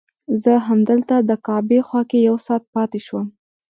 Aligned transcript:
زه 0.43 0.53
همدلته 0.67 1.15
د 1.29 1.31
کعبې 1.45 1.79
خوا 1.87 2.01
کې 2.09 2.17
یو 2.27 2.35
ساعت 2.45 2.63
پاتې 2.73 2.99
شوم. 3.05 3.27